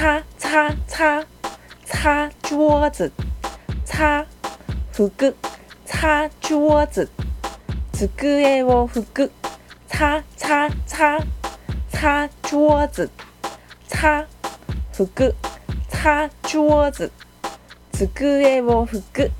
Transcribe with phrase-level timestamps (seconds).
[0.00, 1.22] 擦擦擦
[1.84, 3.12] 擦桌子
[3.84, 4.24] 擦
[4.90, 5.10] 服
[5.84, 7.06] 擦桌子
[7.92, 9.30] 机を拭く
[9.90, 11.22] 擦擦擦
[11.92, 13.10] 擦桌子
[13.90, 14.24] 擦
[14.90, 15.06] 服
[15.90, 17.10] 擦桌子
[17.92, 19.30] 机を拭く